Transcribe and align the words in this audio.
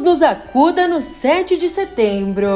Nos 0.00 0.22
acuda 0.22 0.88
no 0.88 1.00
7 1.00 1.58
de 1.58 1.68
setembro. 1.68 2.48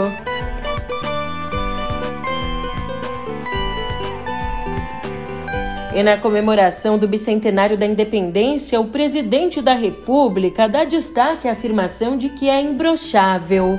E 5.95 6.03
na 6.03 6.17
comemoração 6.19 6.99
do 6.99 7.07
bicentenário 7.07 7.77
da 7.77 7.87
independência, 7.87 8.81
o 8.81 8.87
presidente 8.87 9.61
da 9.61 9.75
República 9.75 10.67
dá 10.67 10.85
destaque 10.85 11.47
à 11.47 11.53
afirmação 11.53 12.17
de 12.17 12.31
que 12.31 12.49
é 12.49 12.61
imbrochável. 12.61 13.77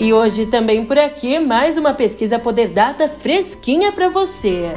E 0.00 0.12
hoje 0.12 0.46
também 0.46 0.86
por 0.86 0.98
aqui 0.98 1.38
mais 1.38 1.76
uma 1.76 1.92
pesquisa 1.92 2.38
Poder 2.38 2.68
Data 2.68 3.08
fresquinha 3.08 3.92
para 3.92 4.08
você. 4.08 4.72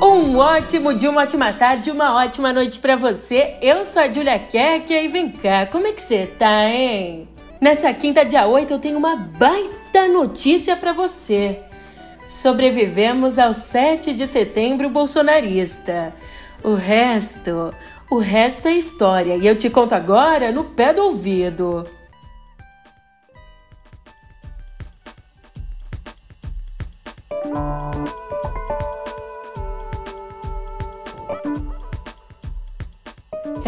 Um 0.00 0.36
ótimo 0.36 0.92
dia, 0.92 1.10
uma 1.10 1.22
ótima 1.22 1.54
tarde, 1.54 1.90
uma 1.90 2.14
ótima 2.14 2.52
noite 2.52 2.78
para 2.78 2.96
você. 2.96 3.56
Eu 3.62 3.82
sou 3.82 4.02
a 4.02 4.12
Julia 4.12 4.38
Keck 4.38 4.92
e 4.92 5.08
vem 5.08 5.30
cá, 5.30 5.64
como 5.64 5.86
é 5.86 5.92
que 5.92 6.02
você 6.02 6.26
tá, 6.26 6.68
hein? 6.68 7.26
Nessa 7.58 7.92
quinta, 7.94 8.22
dia 8.22 8.46
8, 8.46 8.74
eu 8.74 8.78
tenho 8.78 8.98
uma 8.98 9.16
baita 9.16 10.06
notícia 10.06 10.76
para 10.76 10.92
você. 10.92 11.60
Sobrevivemos 12.26 13.38
ao 13.38 13.54
7 13.54 14.12
de 14.12 14.26
setembro 14.26 14.90
bolsonarista. 14.90 16.12
O 16.62 16.74
resto, 16.74 17.72
o 18.10 18.18
resto 18.18 18.68
é 18.68 18.72
história 18.72 19.36
e 19.36 19.46
eu 19.46 19.56
te 19.56 19.70
conto 19.70 19.94
agora 19.94 20.52
no 20.52 20.64
pé 20.64 20.92
do 20.92 21.04
ouvido. 21.04 21.84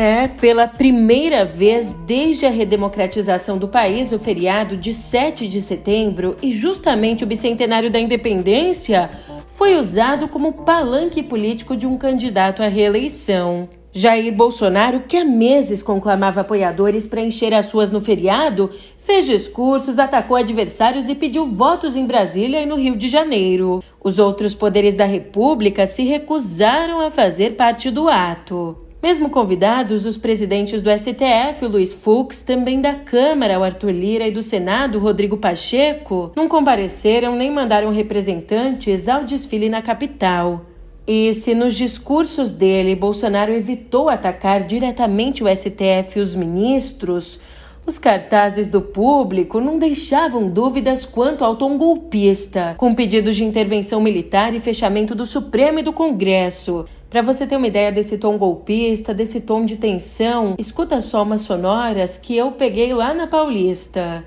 É, 0.01 0.29
pela 0.29 0.69
primeira 0.69 1.45
vez 1.45 1.93
desde 1.93 2.47
a 2.47 2.51
redemocratização 2.51 3.59
do 3.59 3.67
país, 3.67 4.13
o 4.13 4.19
feriado 4.21 4.77
de 4.77 4.95
7 4.95 5.49
de 5.49 5.61
setembro 5.61 6.37
e 6.41 6.53
justamente 6.53 7.25
o 7.25 7.27
bicentenário 7.27 7.91
da 7.91 7.99
independência 7.99 9.11
foi 9.49 9.77
usado 9.77 10.29
como 10.29 10.53
palanque 10.53 11.21
político 11.21 11.77
de 11.77 11.85
um 11.85 11.99
candidato 11.99 12.63
à 12.63 12.69
reeleição. 12.69 13.69
Jair 13.91 14.33
Bolsonaro, 14.33 15.01
que 15.01 15.17
há 15.17 15.25
meses 15.25 15.83
conclamava 15.83 16.43
apoiadores 16.43 17.05
para 17.05 17.21
encher 17.23 17.53
as 17.53 17.73
ruas 17.73 17.91
no 17.91 18.01
feriado, 18.01 18.71
fez 19.01 19.27
discursos, 19.27 19.99
atacou 19.99 20.37
adversários 20.37 21.09
e 21.09 21.15
pediu 21.17 21.45
votos 21.45 21.97
em 21.97 22.07
Brasília 22.07 22.63
e 22.63 22.67
no 22.67 22.77
Rio 22.77 22.95
de 22.95 23.09
Janeiro. 23.09 23.83
Os 24.01 24.21
outros 24.21 24.55
poderes 24.55 24.95
da 24.95 25.07
República 25.07 25.89
se 25.89 26.05
recusaram 26.05 27.01
a 27.01 27.11
fazer 27.11 27.57
parte 27.57 27.91
do 27.91 28.09
ato. 28.09 28.87
Mesmo 29.01 29.31
convidados, 29.31 30.05
os 30.05 30.17
presidentes 30.17 30.83
do 30.83 30.91
STF, 30.91 31.65
o 31.65 31.69
Luiz 31.69 31.93
Fux, 31.93 32.43
também 32.43 32.81
da 32.81 32.95
Câmara, 32.95 33.59
o 33.59 33.63
Arthur 33.63 33.93
Lira, 33.93 34.27
e 34.27 34.33
do 34.33 34.43
Senado, 34.43 34.99
Rodrigo 34.99 35.37
Pacheco, 35.37 36.33
não 36.35 36.49
compareceram 36.49 37.37
nem 37.37 37.49
mandaram 37.49 37.93
representantes 37.93 39.09
ao 39.09 39.23
desfile 39.23 39.69
na 39.69 39.81
capital. 39.81 40.67
E 41.07 41.33
se 41.33 41.55
nos 41.55 41.77
discursos 41.77 42.51
dele 42.51 42.97
Bolsonaro 42.97 43.53
evitou 43.53 44.09
atacar 44.09 44.65
diretamente 44.65 45.45
o 45.45 45.49
STF 45.49 46.19
e 46.19 46.21
os 46.21 46.35
ministros, 46.35 47.41
os 47.87 47.99
cartazes 47.99 48.69
do 48.69 48.83
público 48.83 49.61
não 49.61 49.79
deixavam 49.79 50.51
dúvidas 50.51 51.07
quanto 51.07 51.45
ao 51.45 51.57
tom 51.57 51.79
golpista, 51.79 52.75
com 52.77 52.95
pedidos 52.95 53.37
de 53.37 53.45
intervenção 53.45 54.01
militar 54.01 54.53
e 54.55 54.61
fechamento 54.61 55.15
do 55.15 55.25
Supremo 55.25 55.79
e 55.79 55.83
do 55.83 55.93
Congresso, 55.93 56.85
para 57.11 57.23
você 57.23 57.47
ter 57.47 57.57
uma 57.57 57.67
ideia 57.67 57.91
desse 57.91 58.19
tom 58.19 58.37
golpista, 58.37 59.15
desse 59.15 59.41
tom 59.41 59.65
de 59.65 59.77
tensão, 59.77 60.55
escuta 60.59 61.01
só 61.01 61.23
umas 61.23 61.41
sonoras 61.41 62.19
que 62.19 62.37
eu 62.37 62.53
peguei 62.53 62.93
lá 62.93 63.15
na 63.15 63.27
Paulista. 63.27 64.25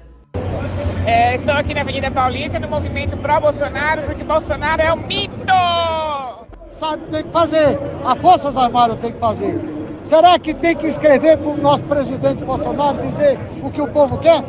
É, 1.05 1.35
estou 1.35 1.53
aqui 1.53 1.73
na 1.73 1.81
Avenida 1.81 2.09
Paulista 2.09 2.59
no 2.59 2.67
movimento 2.67 3.17
pró-Bolsonaro, 3.17 4.03
porque 4.03 4.23
Bolsonaro 4.23 4.81
é 4.81 4.93
um 4.93 4.97
mito! 4.97 5.31
Sabe, 6.69 7.03
tem 7.11 7.23
que 7.23 7.31
fazer. 7.31 7.79
As 8.03 8.19
Forças 8.19 8.57
Armadas 8.57 8.97
tem 8.99 9.11
que 9.11 9.19
fazer. 9.19 9.59
Será 10.03 10.39
que 10.39 10.53
tem 10.53 10.75
que 10.75 10.87
escrever 10.87 11.37
para 11.37 11.49
o 11.49 11.57
nosso 11.57 11.83
presidente 11.83 12.43
Bolsonaro 12.43 12.97
dizer 12.99 13.37
o 13.63 13.69
que 13.69 13.81
o 13.81 13.87
povo 13.87 14.17
quer? 14.17 14.43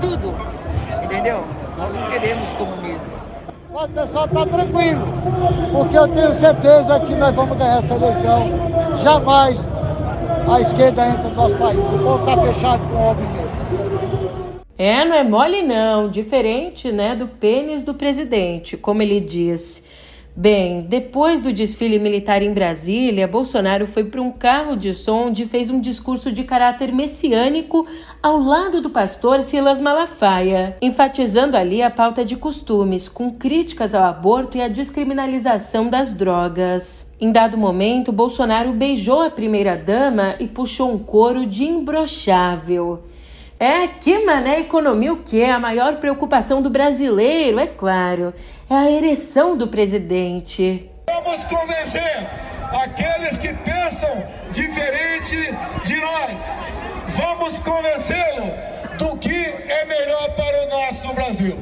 Tudo, 0.00 0.34
entendeu? 1.02 1.44
Nós 1.76 1.92
não 1.94 2.10
queremos 2.10 2.50
comunismo. 2.54 3.13
Pode 3.74 3.92
pessoal 3.92 4.28
tá 4.28 4.46
tranquilo, 4.46 5.02
porque 5.72 5.98
eu 5.98 6.06
tenho 6.06 6.32
certeza 6.34 7.00
que 7.00 7.12
nós 7.16 7.34
vamos 7.34 7.58
ganhar 7.58 7.82
essa 7.82 7.96
eleição. 7.96 8.46
Jamais 9.02 9.58
a 10.48 10.60
esquerda 10.60 11.08
entra 11.08 11.24
no 11.24 11.34
nosso 11.34 11.56
país. 11.56 11.80
O 11.80 11.98
povo 11.98 12.20
está 12.20 12.40
fechado 12.40 12.88
com 12.88 12.94
o 12.94 13.00
homem 13.00 13.28
mesmo. 13.32 14.60
É, 14.78 15.04
não 15.04 15.16
é 15.16 15.24
mole 15.24 15.62
não, 15.64 16.08
diferente, 16.08 16.92
né, 16.92 17.16
do 17.16 17.26
pênis 17.26 17.82
do 17.82 17.94
presidente, 17.94 18.76
como 18.76 19.02
ele 19.02 19.18
disse. 19.18 19.83
Bem, 20.36 20.80
depois 20.80 21.40
do 21.40 21.52
desfile 21.52 21.96
militar 21.96 22.42
em 22.42 22.52
Brasília, 22.52 23.28
Bolsonaro 23.28 23.86
foi 23.86 24.02
para 24.02 24.20
um 24.20 24.32
carro 24.32 24.74
de 24.74 24.92
som 24.92 25.28
onde 25.28 25.46
fez 25.46 25.70
um 25.70 25.80
discurso 25.80 26.32
de 26.32 26.42
caráter 26.42 26.92
messiânico 26.92 27.86
ao 28.20 28.40
lado 28.40 28.80
do 28.80 28.90
pastor 28.90 29.42
Silas 29.42 29.80
Malafaia, 29.80 30.76
enfatizando 30.82 31.56
ali 31.56 31.80
a 31.82 31.88
pauta 31.88 32.24
de 32.24 32.34
costumes, 32.34 33.08
com 33.08 33.30
críticas 33.30 33.94
ao 33.94 34.02
aborto 34.02 34.58
e 34.58 34.60
à 34.60 34.66
descriminalização 34.66 35.88
das 35.88 36.12
drogas. 36.12 37.08
Em 37.20 37.30
dado 37.30 37.56
momento, 37.56 38.10
Bolsonaro 38.10 38.72
beijou 38.72 39.22
a 39.22 39.30
primeira-dama 39.30 40.34
e 40.40 40.48
puxou 40.48 40.92
um 40.92 40.98
coro 40.98 41.46
de 41.46 41.62
imbrochável. 41.62 43.04
É, 43.58 43.86
que 43.86 44.24
mané 44.24 44.60
economia 44.60 45.12
o 45.12 45.18
que? 45.18 45.44
A 45.44 45.58
maior 45.58 45.96
preocupação 45.96 46.60
do 46.60 46.68
brasileiro, 46.68 47.58
é 47.58 47.66
claro, 47.66 48.34
é 48.68 48.74
a 48.74 48.90
ereção 48.90 49.56
do 49.56 49.68
presidente. 49.68 50.90
Vamos 51.06 51.44
convencer 51.44 52.26
aqueles 52.72 53.38
que 53.38 53.52
pensam 53.54 54.24
diferente 54.50 55.36
de 55.84 55.96
nós. 55.96 56.38
Vamos 57.06 57.58
convencê-lo 57.60 58.50
do 58.98 59.16
que 59.18 59.34
é 59.34 59.84
melhor 59.84 60.34
para 60.34 60.66
o 60.66 60.70
nosso 60.70 61.14
Brasil. 61.14 61.56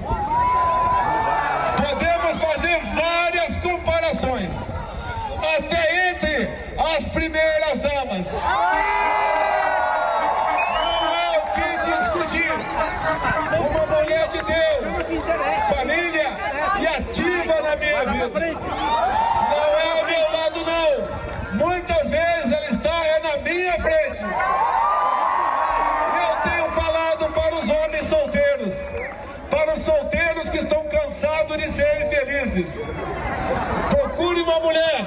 Procure 33.88 34.42
uma 34.42 34.60
mulher, 34.60 35.06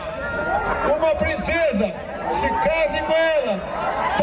uma 0.97 1.15
princesa, 1.15 1.93
se 2.27 2.49
case 2.49 3.03
com 3.03 3.13
ela, 3.13 4.14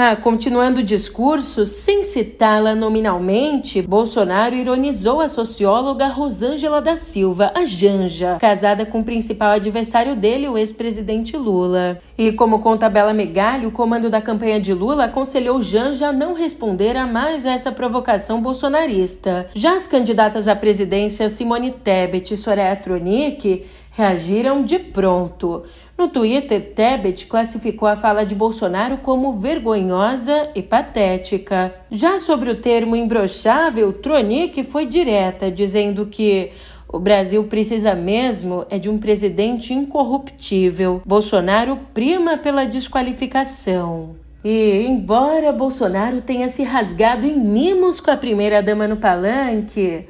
Ah, 0.00 0.14
continuando 0.14 0.78
o 0.78 0.84
discurso, 0.84 1.66
sem 1.66 2.04
citá-la 2.04 2.72
nominalmente, 2.72 3.82
Bolsonaro 3.82 4.54
ironizou 4.54 5.20
a 5.20 5.28
socióloga 5.28 6.06
Rosângela 6.06 6.80
da 6.80 6.96
Silva, 6.96 7.50
a 7.52 7.64
Janja, 7.64 8.36
casada 8.40 8.86
com 8.86 9.00
o 9.00 9.04
principal 9.04 9.50
adversário 9.50 10.14
dele, 10.14 10.48
o 10.48 10.56
ex-presidente 10.56 11.36
Lula. 11.36 11.98
E 12.16 12.30
como 12.30 12.60
conta 12.60 12.88
Bela 12.88 13.12
Megalho, 13.12 13.70
o 13.70 13.72
comando 13.72 14.08
da 14.08 14.22
campanha 14.22 14.60
de 14.60 14.72
Lula 14.72 15.06
aconselhou 15.06 15.60
Janja 15.60 16.10
a 16.10 16.12
não 16.12 16.32
responder 16.32 16.96
a 16.96 17.04
mais 17.04 17.44
essa 17.44 17.72
provocação 17.72 18.40
bolsonarista. 18.40 19.50
Já 19.52 19.74
as 19.74 19.88
candidatas 19.88 20.46
à 20.46 20.54
presidência 20.54 21.28
Simone 21.28 21.72
Tebet 21.72 22.34
e 22.34 22.36
Soraya 22.36 22.76
Tronic 22.76 23.66
reagiram 23.90 24.62
de 24.62 24.78
pronto. 24.78 25.64
No 25.98 26.06
Twitter, 26.06 26.74
Tebet 26.76 27.26
classificou 27.26 27.88
a 27.88 27.96
fala 27.96 28.24
de 28.24 28.32
Bolsonaro 28.32 28.98
como 28.98 29.32
vergonhosa 29.32 30.48
e 30.54 30.62
patética. 30.62 31.74
Já 31.90 32.20
sobre 32.20 32.50
o 32.52 32.54
termo 32.54 32.94
imbrochável, 32.94 33.92
Tronic 33.92 34.62
foi 34.62 34.86
direta, 34.86 35.50
dizendo 35.50 36.06
que 36.06 36.52
o 36.86 37.00
Brasil 37.00 37.42
precisa 37.44 37.96
mesmo 37.96 38.64
é 38.70 38.78
de 38.78 38.88
um 38.88 38.96
presidente 38.96 39.74
incorruptível. 39.74 41.02
Bolsonaro 41.04 41.80
prima 41.92 42.38
pela 42.38 42.64
desqualificação. 42.64 44.14
E, 44.44 44.86
embora 44.86 45.50
Bolsonaro 45.50 46.20
tenha 46.20 46.46
se 46.46 46.62
rasgado 46.62 47.26
em 47.26 47.36
mimos 47.36 47.98
com 47.98 48.12
a 48.12 48.16
primeira-dama 48.16 48.86
no 48.86 48.98
palanque, 48.98 50.06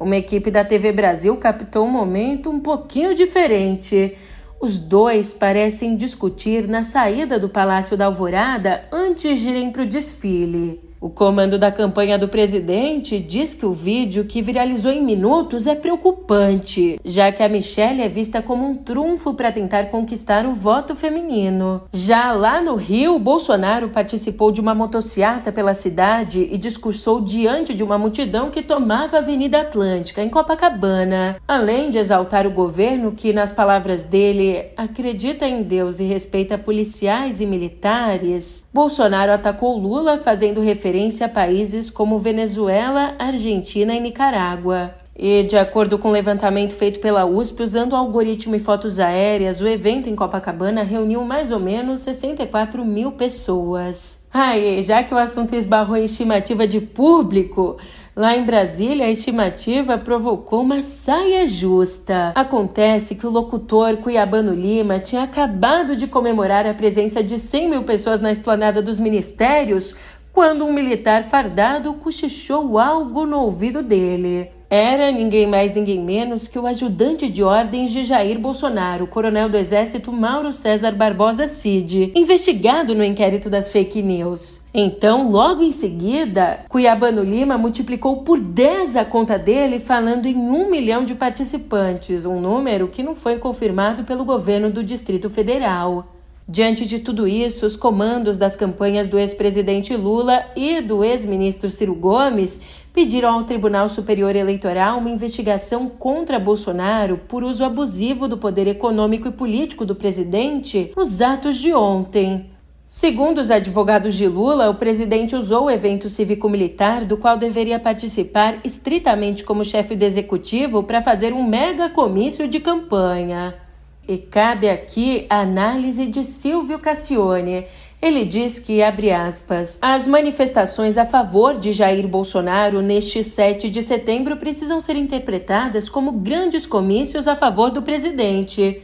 uma 0.00 0.16
equipe 0.16 0.50
da 0.50 0.64
TV 0.64 0.90
Brasil 0.90 1.36
captou 1.36 1.86
um 1.86 1.90
momento 1.90 2.50
um 2.50 2.58
pouquinho 2.58 3.14
diferente. 3.14 4.16
Os 4.60 4.76
dois 4.76 5.32
parecem 5.32 5.96
discutir 5.96 6.66
na 6.66 6.82
saída 6.82 7.38
do 7.38 7.48
Palácio 7.48 7.96
da 7.96 8.06
Alvorada 8.06 8.86
antes 8.90 9.40
de 9.40 9.48
irem 9.48 9.70
para 9.70 9.82
o 9.82 9.86
desfile. 9.86 10.87
O 11.00 11.08
comando 11.08 11.60
da 11.60 11.70
campanha 11.70 12.18
do 12.18 12.26
presidente 12.26 13.20
diz 13.20 13.54
que 13.54 13.64
o 13.64 13.72
vídeo, 13.72 14.24
que 14.24 14.42
viralizou 14.42 14.90
em 14.90 15.04
minutos, 15.04 15.68
é 15.68 15.76
preocupante, 15.76 16.98
já 17.04 17.30
que 17.30 17.40
a 17.40 17.48
Michelle 17.48 18.02
é 18.02 18.08
vista 18.08 18.42
como 18.42 18.66
um 18.66 18.74
trunfo 18.74 19.32
para 19.32 19.52
tentar 19.52 19.90
conquistar 19.90 20.44
o 20.44 20.52
voto 20.52 20.96
feminino. 20.96 21.82
Já 21.92 22.32
lá 22.32 22.60
no 22.60 22.74
Rio, 22.74 23.16
Bolsonaro 23.16 23.90
participou 23.90 24.50
de 24.50 24.60
uma 24.60 24.74
motociata 24.74 25.52
pela 25.52 25.72
cidade 25.72 26.48
e 26.50 26.58
discursou 26.58 27.20
diante 27.20 27.74
de 27.74 27.84
uma 27.84 27.96
multidão 27.96 28.50
que 28.50 28.60
tomava 28.60 29.18
a 29.18 29.20
Avenida 29.20 29.60
Atlântica, 29.60 30.20
em 30.20 30.28
Copacabana. 30.28 31.36
Além 31.46 31.92
de 31.92 31.98
exaltar 31.98 32.44
o 32.44 32.50
governo, 32.50 33.12
que, 33.12 33.32
nas 33.32 33.52
palavras 33.52 34.04
dele, 34.04 34.66
acredita 34.76 35.46
em 35.46 35.62
Deus 35.62 36.00
e 36.00 36.04
respeita 36.04 36.58
policiais 36.58 37.40
e 37.40 37.46
militares, 37.46 38.66
Bolsonaro 38.74 39.30
atacou 39.30 39.78
Lula, 39.78 40.18
fazendo 40.18 40.60
referência 40.60 40.87
referência 40.88 41.26
a 41.26 41.28
países 41.28 41.90
como 41.90 42.18
Venezuela, 42.18 43.14
Argentina 43.18 43.94
e 43.94 44.00
Nicarágua. 44.00 44.94
E, 45.14 45.42
de 45.42 45.58
acordo 45.58 45.98
com 45.98 46.08
o 46.08 46.10
um 46.10 46.14
levantamento 46.14 46.74
feito 46.74 46.98
pela 47.00 47.26
USP, 47.26 47.62
usando 47.62 47.94
algoritmo 47.94 48.54
e 48.54 48.58
fotos 48.58 48.98
aéreas, 48.98 49.60
o 49.60 49.66
evento 49.66 50.08
em 50.08 50.16
Copacabana 50.16 50.82
reuniu 50.82 51.22
mais 51.24 51.50
ou 51.50 51.60
menos 51.60 52.00
64 52.00 52.84
mil 52.84 53.12
pessoas. 53.12 54.26
Ah, 54.32 54.56
e 54.56 54.80
já 54.80 55.02
que 55.02 55.12
o 55.12 55.18
assunto 55.18 55.54
esbarrou 55.54 55.96
em 55.96 56.04
estimativa 56.04 56.66
de 56.66 56.80
público, 56.80 57.76
Lá 58.18 58.36
em 58.36 58.44
Brasília, 58.44 59.06
a 59.06 59.10
estimativa 59.12 59.96
provocou 59.96 60.62
uma 60.62 60.82
saia 60.82 61.46
justa. 61.46 62.32
Acontece 62.34 63.14
que 63.14 63.24
o 63.24 63.30
locutor 63.30 63.98
Cuiabano 63.98 64.52
Lima 64.52 64.98
tinha 64.98 65.22
acabado 65.22 65.94
de 65.94 66.08
comemorar 66.08 66.66
a 66.66 66.74
presença 66.74 67.22
de 67.22 67.38
100 67.38 67.70
mil 67.70 67.84
pessoas 67.84 68.20
na 68.20 68.32
esplanada 68.32 68.82
dos 68.82 68.98
ministérios 68.98 69.94
quando 70.38 70.64
um 70.64 70.72
militar 70.72 71.24
fardado 71.24 71.94
cochichou 71.94 72.78
algo 72.78 73.26
no 73.26 73.40
ouvido 73.40 73.82
dele. 73.82 74.48
Era 74.70 75.10
ninguém 75.10 75.48
mais, 75.48 75.74
ninguém 75.74 76.00
menos 76.00 76.46
que 76.46 76.56
o 76.56 76.64
ajudante 76.64 77.28
de 77.28 77.42
ordens 77.42 77.90
de 77.90 78.04
Jair 78.04 78.38
Bolsonaro, 78.38 79.08
coronel 79.08 79.48
do 79.48 79.56
Exército 79.56 80.12
Mauro 80.12 80.52
César 80.52 80.92
Barbosa 80.92 81.48
Cid, 81.48 82.12
investigado 82.14 82.94
no 82.94 83.02
inquérito 83.02 83.50
das 83.50 83.72
fake 83.72 84.00
news. 84.00 84.64
Então, 84.72 85.28
logo 85.28 85.60
em 85.60 85.72
seguida, 85.72 86.60
Cuiabano 86.68 87.24
Lima 87.24 87.58
multiplicou 87.58 88.18
por 88.18 88.38
10 88.38 88.94
a 88.94 89.04
conta 89.04 89.36
dele, 89.36 89.80
falando 89.80 90.26
em 90.26 90.36
um 90.36 90.70
milhão 90.70 91.04
de 91.04 91.16
participantes, 91.16 92.24
um 92.24 92.40
número 92.40 92.86
que 92.86 93.02
não 93.02 93.16
foi 93.16 93.38
confirmado 93.38 94.04
pelo 94.04 94.24
governo 94.24 94.70
do 94.70 94.84
Distrito 94.84 95.28
Federal. 95.28 96.06
Diante 96.50 96.86
de 96.86 97.00
tudo 97.00 97.28
isso, 97.28 97.66
os 97.66 97.76
comandos 97.76 98.38
das 98.38 98.56
campanhas 98.56 99.06
do 99.06 99.18
ex-presidente 99.18 99.94
Lula 99.94 100.46
e 100.56 100.80
do 100.80 101.04
ex-ministro 101.04 101.68
Ciro 101.68 101.94
Gomes 101.94 102.62
pediram 102.90 103.34
ao 103.34 103.44
Tribunal 103.44 103.86
Superior 103.86 104.34
Eleitoral 104.34 104.96
uma 104.96 105.10
investigação 105.10 105.90
contra 105.90 106.38
Bolsonaro 106.38 107.18
por 107.28 107.44
uso 107.44 107.66
abusivo 107.66 108.26
do 108.26 108.38
poder 108.38 108.66
econômico 108.66 109.28
e 109.28 109.30
político 109.30 109.84
do 109.84 109.94
presidente 109.94 110.90
nos 110.96 111.20
atos 111.20 111.58
de 111.58 111.74
ontem. 111.74 112.48
Segundo 112.88 113.42
os 113.42 113.50
advogados 113.50 114.14
de 114.14 114.26
Lula, 114.26 114.70
o 114.70 114.74
presidente 114.74 115.36
usou 115.36 115.66
o 115.66 115.70
evento 115.70 116.08
cívico-militar, 116.08 117.04
do 117.04 117.18
qual 117.18 117.36
deveria 117.36 117.78
participar 117.78 118.60
estritamente 118.64 119.44
como 119.44 119.66
chefe 119.66 119.94
do 119.94 120.02
executivo, 120.02 120.82
para 120.82 121.02
fazer 121.02 121.34
um 121.34 121.46
mega 121.46 121.90
comício 121.90 122.48
de 122.48 122.58
campanha. 122.58 123.67
E 124.08 124.16
cabe 124.16 124.70
aqui 124.70 125.26
a 125.28 125.40
análise 125.40 126.06
de 126.06 126.24
Silvio 126.24 126.78
Cassione. 126.78 127.66
Ele 128.00 128.24
diz 128.24 128.58
que, 128.58 128.82
abre 128.82 129.12
aspas, 129.12 129.78
as 129.82 130.08
manifestações 130.08 130.96
a 130.96 131.04
favor 131.04 131.58
de 131.58 131.72
Jair 131.72 132.08
Bolsonaro 132.08 132.80
neste 132.80 133.22
7 133.22 133.68
de 133.68 133.82
setembro 133.82 134.38
precisam 134.38 134.80
ser 134.80 134.96
interpretadas 134.96 135.90
como 135.90 136.12
grandes 136.12 136.64
comícios 136.64 137.28
a 137.28 137.36
favor 137.36 137.70
do 137.70 137.82
presidente. 137.82 138.82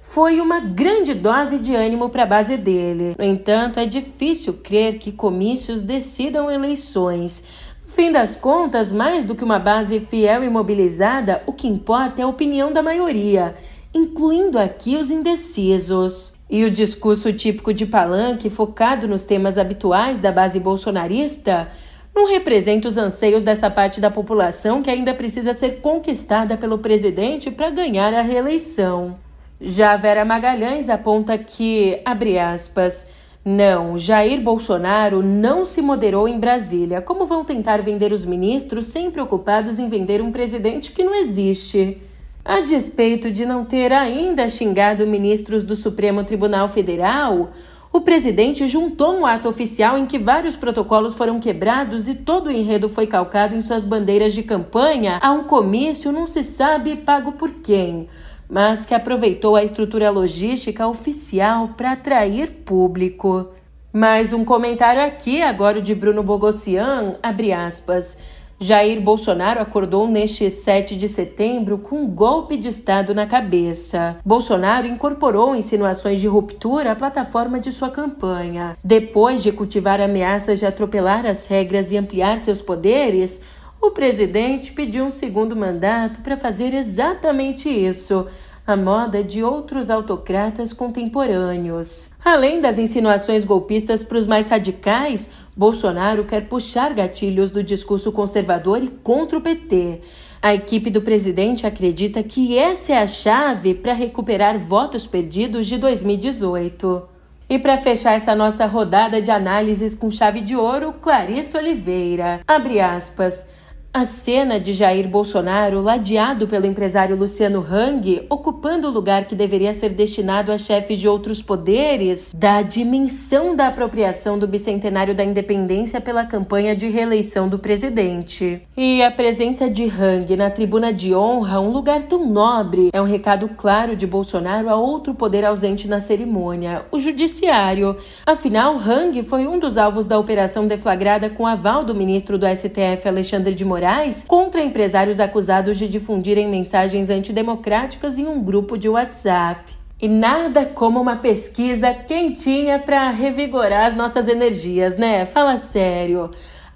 Foi 0.00 0.40
uma 0.40 0.60
grande 0.60 1.12
dose 1.12 1.58
de 1.58 1.74
ânimo 1.74 2.08
para 2.08 2.22
a 2.22 2.26
base 2.26 2.56
dele. 2.56 3.14
No 3.18 3.24
entanto, 3.26 3.78
é 3.78 3.84
difícil 3.84 4.54
crer 4.54 4.96
que 4.96 5.12
comícios 5.12 5.82
decidam 5.82 6.50
eleições. 6.50 7.44
No 7.84 7.92
fim 7.92 8.10
das 8.10 8.36
contas, 8.36 8.90
mais 8.90 9.26
do 9.26 9.34
que 9.34 9.44
uma 9.44 9.58
base 9.58 10.00
fiel 10.00 10.42
e 10.42 10.48
mobilizada, 10.48 11.42
o 11.46 11.52
que 11.52 11.68
importa 11.68 12.22
é 12.22 12.24
a 12.24 12.28
opinião 12.28 12.72
da 12.72 12.82
maioria 12.82 13.54
incluindo 13.94 14.58
aqui 14.58 14.96
os 14.96 15.10
indecisos. 15.10 16.32
E 16.48 16.64
o 16.64 16.70
discurso 16.70 17.32
típico 17.32 17.72
de 17.72 17.86
palanque, 17.86 18.50
focado 18.50 19.08
nos 19.08 19.24
temas 19.24 19.56
habituais 19.56 20.20
da 20.20 20.30
base 20.30 20.60
bolsonarista, 20.60 21.68
não 22.14 22.26
representa 22.26 22.88
os 22.88 22.98
anseios 22.98 23.42
dessa 23.42 23.70
parte 23.70 24.00
da 24.00 24.10
população 24.10 24.82
que 24.82 24.90
ainda 24.90 25.14
precisa 25.14 25.54
ser 25.54 25.80
conquistada 25.80 26.56
pelo 26.58 26.78
presidente 26.78 27.50
para 27.50 27.70
ganhar 27.70 28.12
a 28.12 28.20
reeleição. 28.20 29.16
Já 29.58 29.96
Vera 29.96 30.24
Magalhães 30.24 30.90
aponta 30.90 31.38
que, 31.38 32.02
abre 32.04 32.38
aspas, 32.38 33.08
não, 33.44 33.96
Jair 33.96 34.40
Bolsonaro 34.40 35.22
não 35.22 35.64
se 35.64 35.80
moderou 35.80 36.28
em 36.28 36.38
Brasília. 36.38 37.00
Como 37.00 37.26
vão 37.26 37.44
tentar 37.44 37.80
vender 37.80 38.12
os 38.12 38.24
ministros 38.24 38.86
sem 38.86 39.10
preocupados 39.10 39.78
em 39.78 39.88
vender 39.88 40.20
um 40.20 40.30
presidente 40.30 40.92
que 40.92 41.02
não 41.02 41.14
existe? 41.14 42.00
A 42.44 42.60
despeito 42.60 43.30
de 43.30 43.46
não 43.46 43.64
ter 43.64 43.92
ainda 43.92 44.48
xingado 44.48 45.06
ministros 45.06 45.62
do 45.62 45.76
Supremo 45.76 46.24
Tribunal 46.24 46.66
Federal, 46.66 47.52
o 47.92 48.00
presidente 48.00 48.66
juntou 48.66 49.14
um 49.14 49.24
ato 49.24 49.48
oficial 49.48 49.96
em 49.96 50.06
que 50.06 50.18
vários 50.18 50.56
protocolos 50.56 51.14
foram 51.14 51.38
quebrados 51.38 52.08
e 52.08 52.16
todo 52.16 52.48
o 52.48 52.50
enredo 52.50 52.88
foi 52.88 53.06
calcado 53.06 53.54
em 53.54 53.62
suas 53.62 53.84
bandeiras 53.84 54.32
de 54.32 54.42
campanha 54.42 55.20
a 55.22 55.30
um 55.30 55.44
comício 55.44 56.10
não 56.10 56.26
se 56.26 56.42
sabe 56.42 56.96
pago 56.96 57.32
por 57.32 57.48
quem, 57.62 58.08
mas 58.50 58.84
que 58.84 58.94
aproveitou 58.94 59.54
a 59.54 59.62
estrutura 59.62 60.10
logística 60.10 60.88
oficial 60.88 61.74
para 61.76 61.92
atrair 61.92 62.50
público. 62.64 63.50
Mais 63.92 64.32
um 64.32 64.44
comentário 64.44 65.04
aqui, 65.04 65.42
agora 65.42 65.80
de 65.80 65.94
Bruno 65.94 66.24
Bogossian, 66.24 67.18
abre 67.22 67.52
aspas. 67.52 68.18
Jair 68.62 69.00
Bolsonaro 69.00 69.60
acordou 69.60 70.06
neste 70.06 70.48
7 70.48 70.94
de 70.94 71.08
setembro 71.08 71.78
com 71.78 71.96
um 71.96 72.06
golpe 72.06 72.56
de 72.56 72.68
Estado 72.68 73.12
na 73.12 73.26
cabeça. 73.26 74.16
Bolsonaro 74.24 74.86
incorporou 74.86 75.56
insinuações 75.56 76.20
de 76.20 76.28
ruptura 76.28 76.92
à 76.92 76.94
plataforma 76.94 77.58
de 77.58 77.72
sua 77.72 77.90
campanha. 77.90 78.76
Depois 78.84 79.42
de 79.42 79.50
cultivar 79.50 80.00
ameaças 80.00 80.60
de 80.60 80.66
atropelar 80.66 81.26
as 81.26 81.48
regras 81.48 81.90
e 81.90 81.96
ampliar 81.96 82.38
seus 82.38 82.62
poderes, 82.62 83.42
o 83.80 83.90
presidente 83.90 84.72
pediu 84.72 85.06
um 85.06 85.10
segundo 85.10 85.56
mandato 85.56 86.20
para 86.20 86.36
fazer 86.36 86.72
exatamente 86.72 87.68
isso 87.68 88.28
a 88.64 88.76
moda 88.76 89.24
de 89.24 89.42
outros 89.42 89.90
autocratas 89.90 90.72
contemporâneos. 90.72 92.10
Além 92.24 92.60
das 92.60 92.78
insinuações 92.78 93.44
golpistas 93.44 94.04
para 94.04 94.18
os 94.18 94.26
mais 94.26 94.48
radicais, 94.48 95.32
Bolsonaro 95.54 96.24
quer 96.24 96.48
puxar 96.48 96.94
gatilhos 96.94 97.50
do 97.50 97.62
discurso 97.62 98.10
conservador 98.10 98.82
e 98.82 98.88
contra 98.88 99.38
o 99.38 99.40
PT. 99.40 100.00
A 100.40 100.54
equipe 100.54 100.90
do 100.90 101.02
presidente 101.02 101.66
acredita 101.66 102.22
que 102.22 102.56
essa 102.56 102.94
é 102.94 102.98
a 102.98 103.06
chave 103.06 103.74
para 103.74 103.92
recuperar 103.92 104.58
votos 104.58 105.06
perdidos 105.06 105.66
de 105.66 105.76
2018. 105.76 107.08
E 107.48 107.58
para 107.58 107.76
fechar 107.76 108.14
essa 108.14 108.34
nossa 108.34 108.64
rodada 108.64 109.20
de 109.20 109.30
análises 109.30 109.94
com 109.94 110.10
chave 110.10 110.40
de 110.40 110.56
ouro, 110.56 110.94
Clarice 110.94 111.56
Oliveira. 111.56 112.40
Abre 112.48 112.80
aspas. 112.80 113.46
A 113.94 114.06
cena 114.06 114.58
de 114.58 114.72
Jair 114.72 115.06
Bolsonaro, 115.06 115.82
ladeado 115.82 116.48
pelo 116.48 116.64
empresário 116.64 117.14
Luciano 117.14 117.60
Hang, 117.60 118.24
ocupando 118.30 118.88
o 118.88 118.90
lugar 118.90 119.26
que 119.26 119.34
deveria 119.34 119.74
ser 119.74 119.90
destinado 119.90 120.50
a 120.50 120.56
chefes 120.56 120.98
de 120.98 121.06
outros 121.06 121.42
poderes, 121.42 122.32
dá 122.34 122.56
a 122.56 122.62
dimensão 122.62 123.54
da 123.54 123.66
apropriação 123.66 124.38
do 124.38 124.46
bicentenário 124.46 125.14
da 125.14 125.22
independência 125.22 126.00
pela 126.00 126.24
campanha 126.24 126.74
de 126.74 126.88
reeleição 126.88 127.50
do 127.50 127.58
presidente. 127.58 128.62
E 128.74 129.02
a 129.02 129.10
presença 129.10 129.68
de 129.68 129.84
Hang 129.84 130.38
na 130.38 130.48
tribuna 130.48 130.90
de 130.90 131.14
honra, 131.14 131.60
um 131.60 131.70
lugar 131.70 132.00
tão 132.04 132.26
nobre, 132.26 132.88
é 132.94 133.02
um 133.02 133.04
recado 133.04 133.46
claro 133.58 133.94
de 133.94 134.06
Bolsonaro 134.06 134.70
a 134.70 134.74
outro 134.74 135.12
poder 135.12 135.44
ausente 135.44 135.86
na 135.86 136.00
cerimônia, 136.00 136.86
o 136.90 136.98
judiciário. 136.98 137.94
Afinal, 138.24 138.74
Hang 138.74 139.22
foi 139.22 139.46
um 139.46 139.58
dos 139.58 139.76
alvos 139.76 140.06
da 140.06 140.18
operação 140.18 140.66
deflagrada 140.66 141.28
com 141.28 141.46
aval 141.46 141.84
do 141.84 141.94
ministro 141.94 142.38
do 142.38 142.46
STF, 142.46 143.06
Alexandre 143.06 143.54
de 143.54 143.66
Moraes 143.66 143.81
Moraes 143.82 144.22
contra 144.22 144.62
empresários 144.62 145.18
acusados 145.18 145.76
de 145.76 145.88
difundirem 145.88 146.48
mensagens 146.48 147.10
antidemocráticas 147.10 148.16
em 148.16 148.28
um 148.28 148.40
grupo 148.40 148.78
de 148.78 148.88
WhatsApp. 148.88 149.74
E 150.00 150.06
nada 150.06 150.64
como 150.64 151.00
uma 151.00 151.16
pesquisa 151.16 151.92
quentinha 151.92 152.78
para 152.78 153.10
revigorar 153.10 153.86
as 153.86 153.96
nossas 153.96 154.28
energias, 154.28 154.96
né? 154.96 155.26
Fala 155.26 155.56
sério. 155.56 156.30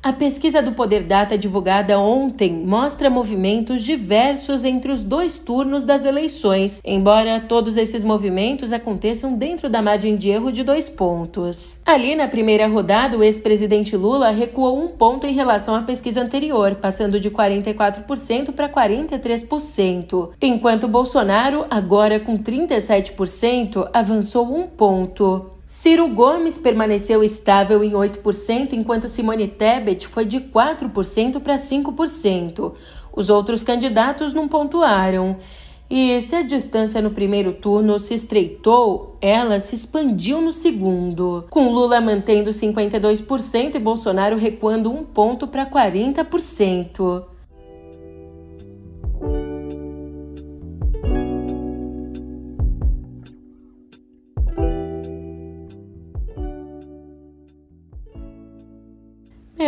A 0.07 0.13
pesquisa 0.13 0.63
do 0.63 0.71
Poder 0.71 1.03
Data 1.03 1.37
divulgada 1.37 1.99
ontem 1.99 2.53
mostra 2.65 3.11
movimentos 3.11 3.83
diversos 3.83 4.65
entre 4.65 4.93
os 4.93 5.05
dois 5.05 5.37
turnos 5.37 5.85
das 5.85 6.05
eleições, 6.05 6.81
embora 6.85 7.41
todos 7.41 7.77
esses 7.77 8.05
movimentos 8.05 8.73
aconteçam 8.73 9.35
dentro 9.35 9.69
da 9.69 9.83
margem 9.83 10.17
de 10.17 10.31
erro 10.31 10.53
de 10.53 10.63
dois 10.63 10.89
pontos. 10.89 11.81
Ali 11.85 12.15
na 12.15 12.29
primeira 12.29 12.69
rodada, 12.69 13.19
o 13.19 13.25
ex-presidente 13.25 13.97
Lula 13.97 14.31
recuou 14.31 14.81
um 14.81 14.87
ponto 14.87 15.27
em 15.27 15.35
relação 15.35 15.75
à 15.75 15.83
pesquisa 15.83 16.23
anterior, 16.23 16.77
passando 16.77 17.19
de 17.19 17.29
44% 17.29 18.53
para 18.53 18.69
43%, 18.69 20.31
enquanto 20.41 20.87
Bolsonaro, 20.87 21.67
agora 21.69 22.21
com 22.21 22.39
37%, 22.39 23.91
avançou 23.93 24.57
um 24.57 24.69
ponto. 24.69 25.56
Ciro 25.67 26.07
Gomes 26.07 26.57
permaneceu 26.57 27.25
estável 27.25 27.83
em 27.83 27.91
8%, 27.91 28.73
enquanto 28.75 29.09
Simone 29.09 29.49
Tebet 29.49 30.07
foi 30.07 30.25
de 30.25 30.39
4% 30.39 31.41
para 31.41 31.57
5%. 31.57 32.73
Os 33.13 33.29
outros 33.29 33.65
candidatos 33.65 34.33
não 34.33 34.47
pontuaram. 34.47 35.39
E 35.91 36.21
se 36.21 36.37
a 36.37 36.43
distância 36.43 37.03
no 37.03 37.11
primeiro 37.11 37.53
turno 37.53 37.99
se 37.99 38.15
estreitou, 38.15 39.17
ela 39.21 39.59
se 39.59 39.75
expandiu 39.75 40.41
no 40.41 40.53
segundo, 40.53 41.45
com 41.51 41.73
Lula 41.73 42.01
mantendo 42.01 42.51
52% 42.51 43.75
e 43.75 43.79
Bolsonaro 43.81 44.37
recuando 44.37 44.89
um 44.89 45.03
ponto 45.03 45.49
para 45.49 45.67
40%. 45.67 47.25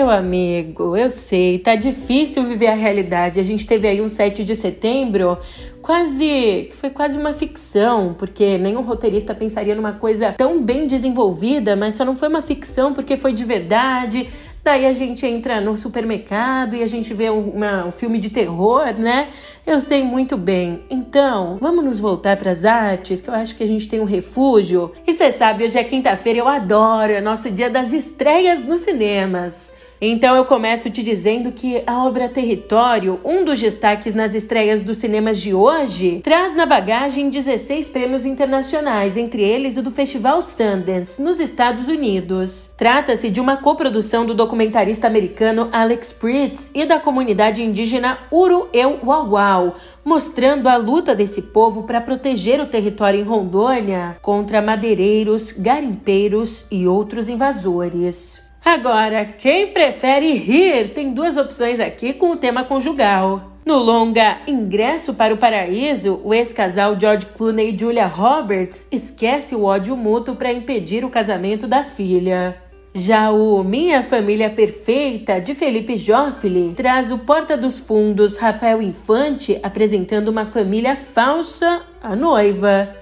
Meu 0.08 0.16
amigo, 0.16 0.96
eu 0.96 1.10
sei, 1.10 1.58
tá 1.58 1.74
difícil 1.74 2.42
viver 2.44 2.68
a 2.68 2.74
realidade. 2.74 3.38
A 3.38 3.42
gente 3.42 3.66
teve 3.66 3.86
aí 3.86 4.00
um 4.00 4.08
7 4.08 4.42
de 4.42 4.56
setembro 4.56 5.36
quase 5.82 6.70
foi 6.76 6.88
quase 6.88 7.18
uma 7.18 7.34
ficção, 7.34 8.14
porque 8.18 8.56
nenhum 8.56 8.80
roteirista 8.80 9.34
pensaria 9.34 9.74
numa 9.74 9.92
coisa 9.92 10.32
tão 10.32 10.62
bem 10.62 10.86
desenvolvida, 10.86 11.76
mas 11.76 11.94
só 11.94 12.06
não 12.06 12.16
foi 12.16 12.28
uma 12.28 12.40
ficção 12.40 12.94
porque 12.94 13.18
foi 13.18 13.34
de 13.34 13.44
verdade. 13.44 14.30
Daí 14.64 14.86
a 14.86 14.94
gente 14.94 15.26
entra 15.26 15.60
no 15.60 15.76
supermercado 15.76 16.74
e 16.74 16.82
a 16.82 16.86
gente 16.86 17.12
vê 17.12 17.28
uma, 17.28 17.84
um 17.84 17.92
filme 17.92 18.18
de 18.18 18.30
terror, 18.30 18.94
né? 18.98 19.28
Eu 19.66 19.78
sei 19.78 20.02
muito 20.02 20.38
bem. 20.38 20.84
Então, 20.88 21.58
vamos 21.60 21.84
nos 21.84 22.00
voltar 22.00 22.38
para 22.38 22.50
as 22.50 22.64
artes, 22.64 23.20
que 23.20 23.28
eu 23.28 23.34
acho 23.34 23.54
que 23.54 23.62
a 23.62 23.68
gente 23.68 23.86
tem 23.86 24.00
um 24.00 24.06
refúgio. 24.06 24.90
E 25.06 25.12
você 25.12 25.32
sabe, 25.32 25.64
hoje 25.64 25.78
é 25.78 25.84
quinta-feira, 25.84 26.38
eu 26.38 26.48
adoro, 26.48 27.12
é 27.12 27.20
nosso 27.20 27.50
dia 27.50 27.68
das 27.68 27.92
estreias 27.92 28.64
nos 28.64 28.80
cinemas. 28.80 29.76
Então 30.00 30.36
eu 30.36 30.44
começo 30.44 30.88
te 30.90 31.02
dizendo 31.02 31.50
que 31.50 31.82
a 31.84 32.04
obra 32.04 32.28
Território, 32.28 33.18
um 33.24 33.44
dos 33.44 33.60
destaques 33.60 34.14
nas 34.14 34.32
estreias 34.32 34.80
dos 34.80 34.98
cinemas 34.98 35.40
de 35.40 35.52
hoje, 35.52 36.20
traz 36.22 36.54
na 36.54 36.64
bagagem 36.64 37.28
16 37.28 37.88
prêmios 37.88 38.24
internacionais, 38.24 39.16
entre 39.16 39.42
eles 39.42 39.76
o 39.76 39.82
do 39.82 39.90
Festival 39.90 40.40
Sundance, 40.40 41.20
nos 41.20 41.40
Estados 41.40 41.88
Unidos. 41.88 42.72
Trata-se 42.76 43.28
de 43.28 43.40
uma 43.40 43.56
coprodução 43.56 44.24
do 44.24 44.34
documentarista 44.34 45.08
americano 45.08 45.68
Alex 45.72 46.12
Pritz 46.12 46.70
e 46.72 46.84
da 46.84 47.00
comunidade 47.00 47.60
indígena 47.60 48.18
Uru-Eu-Wawau, 48.30 49.74
mostrando 50.04 50.68
a 50.68 50.76
luta 50.76 51.12
desse 51.12 51.42
povo 51.42 51.82
para 51.82 52.00
proteger 52.00 52.60
o 52.60 52.66
território 52.66 53.18
em 53.18 53.24
Rondônia 53.24 54.16
contra 54.22 54.62
madeireiros, 54.62 55.50
garimpeiros 55.50 56.66
e 56.70 56.86
outros 56.86 57.28
invasores. 57.28 58.47
Agora, 58.70 59.25
quem 59.25 59.68
prefere 59.68 60.34
rir 60.34 60.92
tem 60.92 61.14
duas 61.14 61.38
opções 61.38 61.80
aqui 61.80 62.12
com 62.12 62.32
o 62.32 62.37
tema 62.37 62.64
conjugal. 62.64 63.52
No 63.64 63.78
longa 63.78 64.40
Ingresso 64.46 65.14
para 65.14 65.32
o 65.32 65.38
Paraíso, 65.38 66.20
o 66.22 66.34
ex-casal 66.34 66.94
George 67.00 67.25
Clooney 67.25 67.72
e 67.72 67.78
Julia 67.78 68.06
Roberts 68.06 68.87
esquece 68.92 69.54
o 69.54 69.64
ódio 69.64 69.96
mútuo 69.96 70.37
para 70.37 70.52
impedir 70.52 71.02
o 71.02 71.08
casamento 71.08 71.66
da 71.66 71.82
filha. 71.82 72.58
Já 72.92 73.30
o 73.30 73.64
Minha 73.64 74.02
Família 74.02 74.50
Perfeita, 74.50 75.40
de 75.40 75.54
Felipe 75.54 75.96
Joffre, 75.96 76.75
traz 76.76 77.10
o 77.10 77.16
porta 77.16 77.56
dos 77.56 77.78
fundos 77.78 78.37
Rafael 78.37 78.82
Infante 78.82 79.58
apresentando 79.62 80.28
uma 80.28 80.44
família 80.44 80.94
falsa 80.94 81.87
à 82.02 82.14
noiva. 82.14 82.94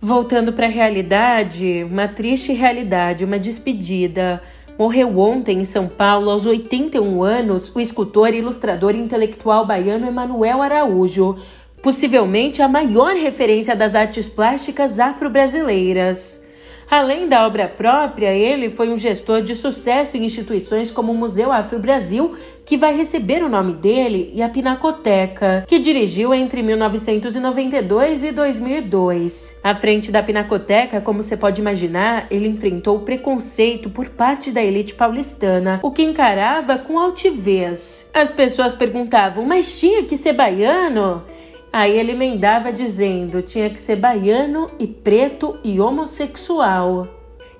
Voltando 0.00 0.52
para 0.52 0.66
a 0.66 0.68
realidade, 0.68 1.86
uma 1.88 2.08
triste 2.08 2.52
realidade, 2.52 3.24
uma 3.24 3.38
despedida. 3.38 4.42
Morreu 4.76 5.18
ontem 5.20 5.60
em 5.60 5.64
São 5.64 5.86
Paulo, 5.86 6.30
aos 6.30 6.46
81 6.46 7.22
anos, 7.22 7.72
o 7.74 7.80
escultor 7.80 8.34
e 8.34 8.38
ilustrador 8.38 8.96
intelectual 8.96 9.64
baiano 9.64 10.04
Emanuel 10.04 10.60
Araújo, 10.60 11.36
possivelmente 11.80 12.60
a 12.60 12.66
maior 12.66 13.14
referência 13.14 13.76
das 13.76 13.94
artes 13.94 14.28
plásticas 14.28 14.98
afro-brasileiras. 14.98 16.43
Além 16.90 17.28
da 17.28 17.46
obra 17.46 17.66
própria, 17.68 18.32
ele 18.32 18.70
foi 18.70 18.88
um 18.88 18.96
gestor 18.96 19.42
de 19.42 19.54
sucesso 19.54 20.16
em 20.16 20.24
instituições 20.24 20.90
como 20.90 21.12
o 21.12 21.14
Museu 21.14 21.52
Afro 21.52 21.78
Brasil, 21.78 22.34
que 22.64 22.76
vai 22.76 22.96
receber 22.96 23.42
o 23.42 23.48
nome 23.48 23.74
dele, 23.74 24.30
e 24.34 24.42
a 24.42 24.48
Pinacoteca, 24.48 25.64
que 25.66 25.78
dirigiu 25.78 26.32
entre 26.32 26.62
1992 26.62 28.24
e 28.24 28.32
2002. 28.32 29.60
À 29.62 29.74
frente 29.74 30.10
da 30.10 30.22
Pinacoteca, 30.22 31.00
como 31.00 31.22
você 31.22 31.36
pode 31.36 31.60
imaginar, 31.60 32.26
ele 32.30 32.48
enfrentou 32.48 33.00
preconceito 33.00 33.90
por 33.90 34.08
parte 34.10 34.50
da 34.50 34.62
elite 34.62 34.94
paulistana, 34.94 35.80
o 35.82 35.90
que 35.90 36.02
encarava 36.02 36.78
com 36.78 36.98
altivez. 36.98 38.10
As 38.14 38.30
pessoas 38.30 38.74
perguntavam: 38.74 39.44
"Mas 39.44 39.78
tinha 39.78 40.04
que 40.04 40.16
ser 40.16 40.32
baiano?" 40.32 41.22
Aí 41.74 41.98
ele 41.98 42.12
emendava 42.12 42.72
dizendo: 42.72 43.42
tinha 43.42 43.68
que 43.68 43.82
ser 43.82 43.96
baiano 43.96 44.70
e 44.78 44.86
preto 44.86 45.58
e 45.64 45.80
homossexual. 45.80 47.08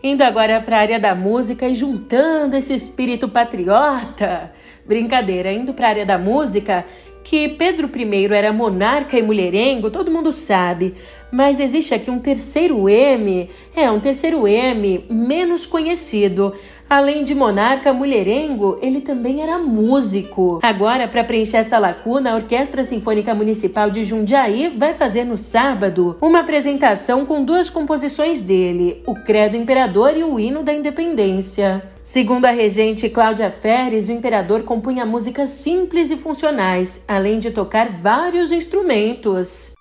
Indo 0.00 0.22
agora 0.22 0.60
para 0.60 0.76
a 0.76 0.80
área 0.80 1.00
da 1.00 1.16
música 1.16 1.66
e 1.66 1.74
juntando 1.74 2.56
esse 2.56 2.72
espírito 2.72 3.28
patriota. 3.28 4.52
Brincadeira, 4.86 5.52
indo 5.52 5.74
para 5.74 5.86
a 5.86 5.90
área 5.90 6.06
da 6.06 6.16
música, 6.16 6.86
que 7.24 7.48
Pedro 7.48 7.90
I 7.92 8.26
era 8.32 8.52
monarca 8.52 9.18
e 9.18 9.22
mulherengo, 9.22 9.90
todo 9.90 10.10
mundo 10.12 10.30
sabe, 10.30 10.94
mas 11.32 11.58
existe 11.58 11.94
aqui 11.94 12.10
um 12.10 12.20
terceiro 12.20 12.88
M, 12.88 13.48
é 13.74 13.90
um 13.90 13.98
terceiro 13.98 14.46
M 14.46 15.06
menos 15.10 15.66
conhecido, 15.66 16.54
Além 16.88 17.24
de 17.24 17.34
monarca 17.34 17.92
mulherengo, 17.92 18.78
ele 18.80 19.00
também 19.00 19.42
era 19.42 19.58
músico. 19.58 20.60
Agora, 20.62 21.08
para 21.08 21.24
preencher 21.24 21.58
essa 21.58 21.78
lacuna, 21.78 22.32
a 22.32 22.34
Orquestra 22.36 22.84
Sinfônica 22.84 23.34
Municipal 23.34 23.90
de 23.90 24.04
Jundiaí 24.04 24.74
vai 24.76 24.94
fazer 24.94 25.24
no 25.24 25.36
sábado 25.36 26.16
uma 26.20 26.40
apresentação 26.40 27.24
com 27.24 27.44
duas 27.44 27.68
composições 27.70 28.40
dele, 28.40 29.02
o 29.06 29.14
Credo 29.14 29.56
Imperador 29.56 30.16
e 30.16 30.22
o 30.22 30.38
Hino 30.38 30.62
da 30.62 30.72
Independência. 30.72 31.82
Segundo 32.04 32.44
a 32.44 32.50
regente 32.50 33.08
Cláudia 33.08 33.50
Feres, 33.50 34.08
o 34.10 34.12
imperador 34.12 34.62
compunha 34.62 35.06
músicas 35.06 35.48
simples 35.50 36.10
e 36.10 36.18
funcionais, 36.18 37.02
além 37.08 37.38
de 37.38 37.50
tocar 37.50 37.88
vários 37.88 38.52
instrumentos. 38.52 39.73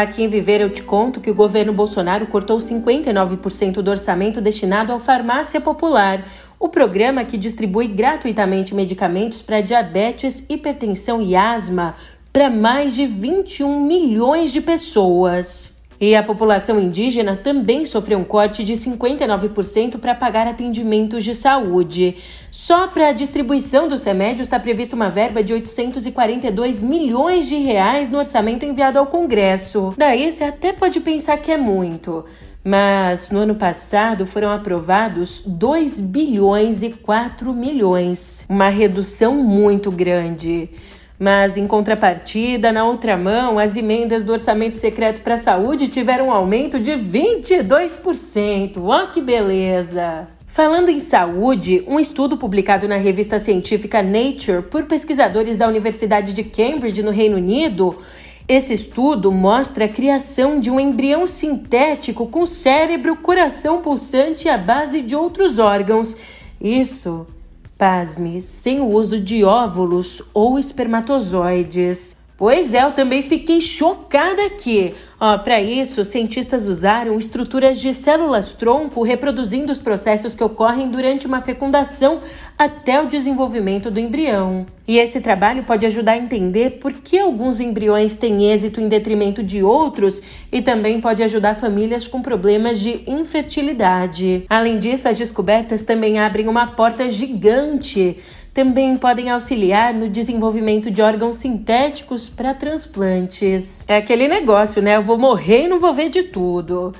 Aqui 0.00 0.22
em 0.22 0.28
Viver 0.28 0.60
eu 0.60 0.70
te 0.70 0.80
conto 0.80 1.20
que 1.20 1.28
o 1.28 1.34
governo 1.34 1.72
Bolsonaro 1.72 2.24
cortou 2.28 2.58
59% 2.58 3.82
do 3.82 3.90
orçamento 3.90 4.40
destinado 4.40 4.92
ao 4.92 5.00
Farmácia 5.00 5.60
Popular, 5.60 6.24
o 6.56 6.68
programa 6.68 7.24
que 7.24 7.36
distribui 7.36 7.88
gratuitamente 7.88 8.76
medicamentos 8.76 9.42
para 9.42 9.60
diabetes, 9.60 10.46
hipertensão 10.48 11.20
e 11.20 11.34
asma 11.34 11.96
para 12.32 12.48
mais 12.48 12.94
de 12.94 13.06
21 13.06 13.84
milhões 13.84 14.52
de 14.52 14.60
pessoas. 14.60 15.76
E 16.00 16.14
a 16.14 16.22
população 16.22 16.78
indígena 16.78 17.36
também 17.36 17.84
sofreu 17.84 18.20
um 18.20 18.24
corte 18.24 18.62
de 18.62 18.74
59% 18.74 19.98
para 19.98 20.14
pagar 20.14 20.46
atendimentos 20.46 21.24
de 21.24 21.34
saúde. 21.34 22.16
Só 22.52 22.86
para 22.86 23.08
a 23.08 23.12
distribuição 23.12 23.88
dos 23.88 24.04
remédios 24.04 24.46
está 24.46 24.60
prevista 24.60 24.94
uma 24.94 25.10
verba 25.10 25.42
de 25.42 25.52
842 25.52 26.82
milhões 26.82 27.48
de 27.48 27.56
reais 27.56 28.08
no 28.08 28.18
orçamento 28.18 28.64
enviado 28.64 28.98
ao 28.98 29.06
Congresso. 29.06 29.92
Daí 29.98 30.30
você 30.30 30.44
até 30.44 30.72
pode 30.72 31.00
pensar 31.00 31.36
que 31.38 31.50
é 31.50 31.58
muito. 31.58 32.24
Mas 32.62 33.30
no 33.30 33.40
ano 33.40 33.54
passado 33.54 34.26
foram 34.26 34.50
aprovados 34.50 35.42
2 35.46 36.00
bilhões 36.00 36.82
e 36.82 36.90
4 36.90 37.52
milhões, 37.52 38.44
uma 38.48 38.68
redução 38.68 39.36
muito 39.36 39.90
grande. 39.90 40.70
Mas, 41.18 41.56
em 41.56 41.66
contrapartida, 41.66 42.70
na 42.70 42.84
outra 42.84 43.16
mão, 43.16 43.58
as 43.58 43.76
emendas 43.76 44.22
do 44.22 44.32
orçamento 44.32 44.78
secreto 44.78 45.20
para 45.20 45.34
a 45.34 45.38
saúde 45.38 45.88
tiveram 45.88 46.28
um 46.28 46.32
aumento 46.32 46.78
de 46.78 46.92
22%. 46.92 48.76
Ó, 48.84 49.06
que 49.06 49.20
beleza! 49.20 50.28
Falando 50.46 50.90
em 50.90 51.00
saúde, 51.00 51.84
um 51.88 51.98
estudo 51.98 52.36
publicado 52.36 52.86
na 52.86 52.96
revista 52.96 53.40
científica 53.40 54.02
Nature 54.02 54.62
por 54.70 54.84
pesquisadores 54.84 55.56
da 55.56 55.66
Universidade 55.66 56.32
de 56.32 56.44
Cambridge, 56.44 57.02
no 57.02 57.10
Reino 57.10 57.36
Unido, 57.36 57.98
esse 58.48 58.72
estudo 58.72 59.30
mostra 59.30 59.84
a 59.84 59.88
criação 59.88 60.58
de 60.58 60.70
um 60.70 60.80
embrião 60.80 61.26
sintético 61.26 62.28
com 62.28 62.46
cérebro, 62.46 63.16
coração 63.16 63.82
pulsante 63.82 64.46
e 64.46 64.50
a 64.50 64.56
base 64.56 65.02
de 65.02 65.14
outros 65.14 65.58
órgãos. 65.58 66.16
Isso 66.58 67.26
pasme, 67.78 68.40
sem 68.40 68.80
o 68.80 68.86
uso 68.86 69.20
de 69.20 69.44
óvulos 69.44 70.20
ou 70.34 70.58
espermatozoides. 70.58 72.16
Pois 72.38 72.72
é, 72.72 72.84
eu 72.84 72.92
também 72.92 73.20
fiquei 73.20 73.60
chocada 73.60 74.46
aqui. 74.46 74.94
Para 75.18 75.60
isso, 75.60 76.04
cientistas 76.04 76.68
usaram 76.68 77.18
estruturas 77.18 77.80
de 77.80 77.92
células-tronco 77.92 79.02
reproduzindo 79.02 79.72
os 79.72 79.78
processos 79.78 80.36
que 80.36 80.44
ocorrem 80.44 80.88
durante 80.88 81.26
uma 81.26 81.42
fecundação 81.42 82.20
até 82.56 83.02
o 83.02 83.08
desenvolvimento 83.08 83.90
do 83.90 83.98
embrião. 83.98 84.64
E 84.86 84.96
esse 84.96 85.20
trabalho 85.20 85.64
pode 85.64 85.84
ajudar 85.84 86.12
a 86.12 86.18
entender 86.18 86.78
por 86.78 86.92
que 86.92 87.18
alguns 87.18 87.58
embriões 87.58 88.14
têm 88.14 88.52
êxito 88.52 88.80
em 88.80 88.88
detrimento 88.88 89.42
de 89.42 89.60
outros 89.60 90.22
e 90.52 90.62
também 90.62 91.00
pode 91.00 91.24
ajudar 91.24 91.56
famílias 91.56 92.06
com 92.06 92.22
problemas 92.22 92.78
de 92.78 93.02
infertilidade. 93.10 94.44
Além 94.48 94.78
disso, 94.78 95.08
as 95.08 95.18
descobertas 95.18 95.82
também 95.82 96.20
abrem 96.20 96.46
uma 96.46 96.68
porta 96.68 97.10
gigante 97.10 98.16
também 98.58 98.96
podem 98.96 99.30
auxiliar 99.30 99.94
no 99.94 100.08
desenvolvimento 100.08 100.90
de 100.90 101.00
órgãos 101.00 101.36
sintéticos 101.36 102.28
para 102.28 102.52
transplantes. 102.52 103.84
É 103.86 103.98
aquele 103.98 104.26
negócio, 104.26 104.82
né? 104.82 104.96
Eu 104.96 105.02
vou 105.02 105.16
morrer 105.16 105.66
e 105.66 105.68
não 105.68 105.78
vou 105.78 105.94
ver 105.94 106.08
de 106.08 106.24
tudo. 106.24 106.90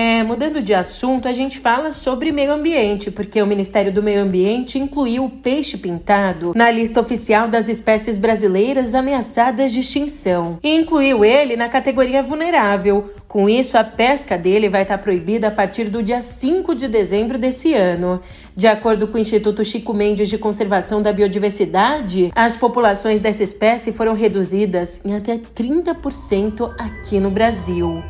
É, 0.00 0.22
mudando 0.22 0.62
de 0.62 0.72
assunto, 0.72 1.26
a 1.26 1.32
gente 1.32 1.58
fala 1.58 1.90
sobre 1.90 2.30
meio 2.30 2.52
ambiente, 2.52 3.10
porque 3.10 3.42
o 3.42 3.46
Ministério 3.46 3.92
do 3.92 4.00
Meio 4.00 4.22
Ambiente 4.22 4.78
incluiu 4.78 5.24
o 5.24 5.30
peixe 5.30 5.76
pintado 5.76 6.52
na 6.54 6.70
lista 6.70 7.00
oficial 7.00 7.48
das 7.48 7.68
espécies 7.68 8.16
brasileiras 8.16 8.94
ameaçadas 8.94 9.72
de 9.72 9.80
extinção 9.80 10.56
e 10.62 10.72
incluiu 10.72 11.24
ele 11.24 11.56
na 11.56 11.68
categoria 11.68 12.22
vulnerável. 12.22 13.12
Com 13.26 13.48
isso, 13.48 13.76
a 13.76 13.82
pesca 13.82 14.38
dele 14.38 14.68
vai 14.68 14.82
estar 14.82 14.98
proibida 14.98 15.48
a 15.48 15.50
partir 15.50 15.90
do 15.90 16.00
dia 16.00 16.22
5 16.22 16.76
de 16.76 16.86
dezembro 16.86 17.36
desse 17.36 17.74
ano. 17.74 18.20
De 18.54 18.68
acordo 18.68 19.08
com 19.08 19.18
o 19.18 19.20
Instituto 19.20 19.64
Chico 19.64 19.92
Mendes 19.92 20.28
de 20.28 20.38
Conservação 20.38 21.02
da 21.02 21.12
Biodiversidade, 21.12 22.30
as 22.36 22.56
populações 22.56 23.18
dessa 23.18 23.42
espécie 23.42 23.90
foram 23.90 24.14
reduzidas 24.14 25.04
em 25.04 25.16
até 25.16 25.38
30% 25.38 26.72
aqui 26.78 27.18
no 27.18 27.32
Brasil. 27.32 28.00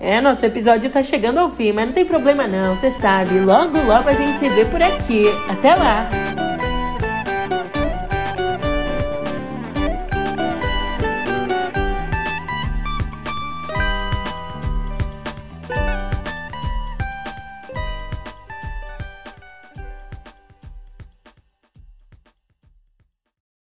É, 0.02 0.20
nosso 0.20 0.44
episódio 0.44 0.90
tá 0.90 1.00
chegando 1.00 1.38
ao 1.38 1.48
fim, 1.48 1.70
mas 1.70 1.86
não 1.86 1.92
tem 1.92 2.04
problema 2.04 2.48
não, 2.48 2.74
você 2.74 2.90
sabe. 2.90 3.38
Logo, 3.38 3.78
logo 3.86 4.08
a 4.08 4.12
gente 4.12 4.40
se 4.40 4.48
vê 4.48 4.64
por 4.64 4.82
aqui. 4.82 5.26
Até 5.48 5.76
lá! 5.76 6.41